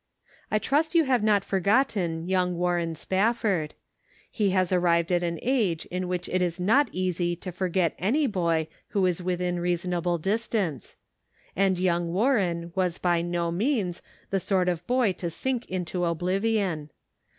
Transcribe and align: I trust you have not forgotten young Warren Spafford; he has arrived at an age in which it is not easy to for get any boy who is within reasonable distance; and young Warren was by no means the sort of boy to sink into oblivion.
I 0.49 0.57
trust 0.57 0.95
you 0.95 1.03
have 1.03 1.21
not 1.21 1.43
forgotten 1.45 2.27
young 2.27 2.57
Warren 2.57 2.95
Spafford; 2.95 3.75
he 4.31 4.49
has 4.49 4.71
arrived 4.73 5.11
at 5.11 5.21
an 5.21 5.37
age 5.43 5.85
in 5.91 6.07
which 6.07 6.27
it 6.27 6.41
is 6.41 6.59
not 6.59 6.89
easy 6.91 7.35
to 7.35 7.51
for 7.51 7.69
get 7.69 7.93
any 7.99 8.25
boy 8.25 8.67
who 8.87 9.05
is 9.05 9.21
within 9.21 9.59
reasonable 9.59 10.17
distance; 10.17 10.97
and 11.55 11.77
young 11.79 12.11
Warren 12.11 12.71
was 12.73 12.97
by 12.97 13.21
no 13.21 13.51
means 13.51 14.01
the 14.31 14.39
sort 14.39 14.67
of 14.67 14.87
boy 14.87 15.13
to 15.13 15.29
sink 15.29 15.67
into 15.67 16.03
oblivion. 16.05 16.89